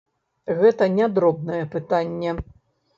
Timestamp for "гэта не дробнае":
0.61-1.63